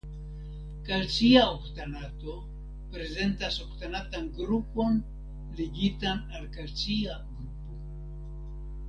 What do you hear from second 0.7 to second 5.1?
Kalcia oktanato prezentas oktanatan grupon